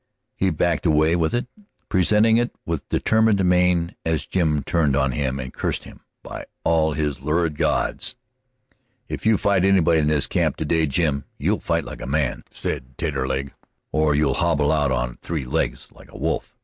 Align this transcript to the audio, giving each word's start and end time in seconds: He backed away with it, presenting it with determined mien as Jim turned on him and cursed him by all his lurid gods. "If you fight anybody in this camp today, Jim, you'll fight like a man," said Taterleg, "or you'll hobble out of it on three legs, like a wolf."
He 0.35 0.49
backed 0.49 0.87
away 0.87 1.15
with 1.15 1.31
it, 1.35 1.45
presenting 1.87 2.37
it 2.37 2.49
with 2.65 2.89
determined 2.89 3.45
mien 3.47 3.95
as 4.03 4.25
Jim 4.25 4.63
turned 4.63 4.95
on 4.95 5.11
him 5.11 5.39
and 5.39 5.53
cursed 5.53 5.83
him 5.83 5.99
by 6.23 6.45
all 6.63 6.93
his 6.93 7.21
lurid 7.21 7.55
gods. 7.55 8.15
"If 9.07 9.27
you 9.27 9.37
fight 9.37 9.63
anybody 9.63 10.01
in 10.01 10.07
this 10.07 10.25
camp 10.25 10.55
today, 10.57 10.87
Jim, 10.87 11.25
you'll 11.37 11.59
fight 11.59 11.85
like 11.85 12.01
a 12.01 12.07
man," 12.07 12.43
said 12.49 12.97
Taterleg, 12.97 13.53
"or 13.91 14.15
you'll 14.15 14.33
hobble 14.33 14.71
out 14.71 14.91
of 14.91 14.97
it 14.97 15.01
on 15.01 15.17
three 15.21 15.45
legs, 15.45 15.91
like 15.91 16.11
a 16.11 16.17
wolf." 16.17 16.57